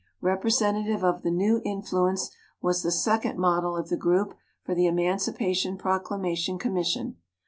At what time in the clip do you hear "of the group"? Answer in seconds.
3.77-4.33